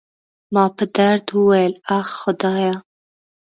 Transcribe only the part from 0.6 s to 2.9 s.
په درد وویل: اخ، خدایه.